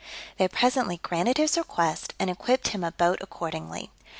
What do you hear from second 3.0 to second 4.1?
accordingly.